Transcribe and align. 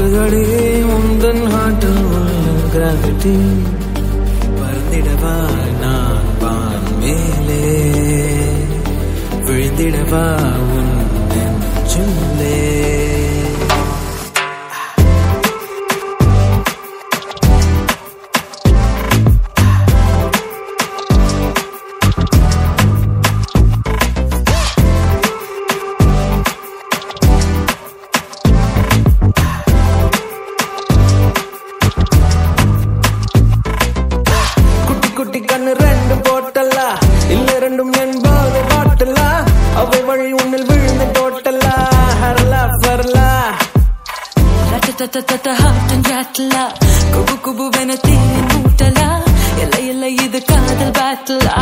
வாக்குகளே 0.00 0.82
உந்தன் 0.82 1.42
ஹார்ட்டில் 1.46 2.04
உள்ள 2.04 2.50
கிராவிட்டி 2.74 3.34
பறந்திடவா? 4.58 5.34
நான் 5.80 6.22
வான் 6.40 6.98
மேலே. 6.98 7.62
விழுந்திடவா? 9.44 10.24
கண்ணு 35.50 35.72
ரெண்டு 35.84 36.16
போட்டலா 36.26 36.86
இல்ல 37.34 37.58
ரெண்டும் 37.64 37.94
என்பது 38.02 38.60
பாட்டலா 38.72 39.28
அவை 39.82 40.00
வழி 40.08 40.30
உன்னில் 40.40 40.66
விழுந்து 40.70 41.08
டோட்டலா 41.18 41.74
ஹரலா 42.22 42.62
ராட்டலா 46.10 46.62
குபு 47.14 47.34
குபுவென 47.44 47.92
தீயின் 48.06 48.50
மூட்டலா 48.54 49.08
இல்லை 49.62 49.82
இல்லை 49.92 50.10
இது 50.24 50.40
காதல் 50.50 50.92
பேட்டலா 50.98 51.56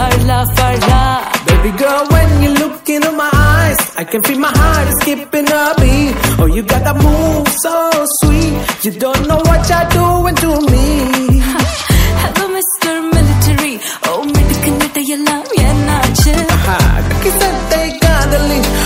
ஹர்லா 0.00 0.38
ஃபர்லா 0.54 1.00
Baby 1.48 1.70
girl, 1.80 2.02
when 2.12 2.30
you 2.44 2.50
look 2.54 2.88
into 2.94 3.10
my 3.18 3.28
eyes, 3.50 3.78
I 3.96 4.04
can 4.04 4.22
feel 4.26 4.38
my 4.38 4.50
heart 4.56 4.88
is 4.88 4.96
skipping 5.00 5.48
a 5.58 5.62
beat. 5.78 6.14
Oh, 6.42 6.48
you 6.56 6.62
got 6.72 6.82
that 6.86 6.98
move 7.04 7.48
so 7.62 7.74
sweet. 8.18 8.54
You 8.86 8.92
don't 9.04 9.22
know 9.30 9.40
what 9.48 9.62
you're 9.70 9.88
doing 9.94 10.36
to 10.44 10.50
me. 10.72 10.84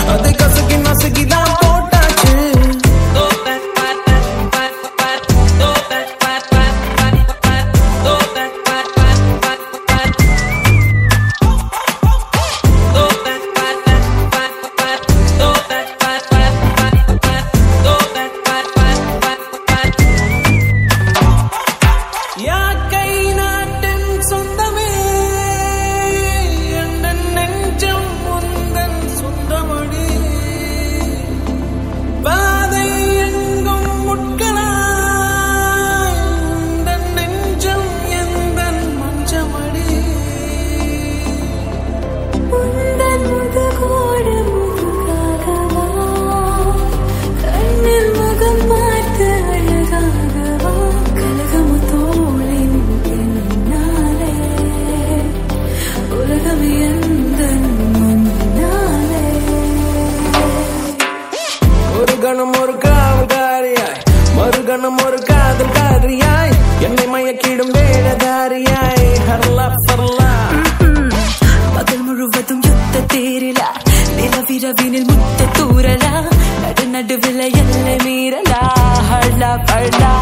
காதலி 0.09 0.58
மறுகணம் 64.69 64.99
ஒரு 65.03 65.19
காதல்காரியாய் 65.27 66.51
என்னை 66.85 67.05
மயக்கிடும் 67.11 67.71
வேடதாரியாய் 67.75 69.07
ஹர்லா 69.29 69.65
ஃபர்லா 69.75 70.27
பகல் 71.75 72.03
முழுவதும் 72.07 72.61
யுத்த 72.67 73.01
தேரிலா 73.13 73.69
நிலவிரவினில் 74.17 75.07
முத்த 75.11 75.47
தூரலா 75.57 76.13
நடு 76.63 76.85
நடுவில் 76.93 77.43
எல்லை 77.63 77.97
மீறலா 78.05 78.61
ஹர்லா 79.11 79.51
பர்லா 79.71 80.13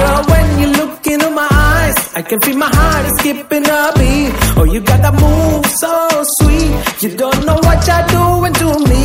Girl, 0.00 0.18
when 0.30 0.48
you 0.60 0.68
look 0.78 1.06
into 1.12 1.28
my 1.36 1.46
eyes, 1.68 1.98
I 2.20 2.24
can 2.30 2.40
feel 2.44 2.58
my 2.62 2.70
heart 2.76 3.06
is 3.08 3.14
skipping 3.18 3.68
a 3.76 3.80
beat. 3.98 4.32
Oh, 4.58 4.66
you 4.72 4.80
got 4.90 5.00
that 5.04 5.16
move 5.22 5.68
so 5.82 5.92
sweet. 6.34 6.74
You 7.04 7.10
don't 7.22 7.42
know 7.48 7.58
what 7.66 7.88
you're 7.90 8.06
doing 8.10 8.56
to 8.62 8.68
me. 8.90 9.04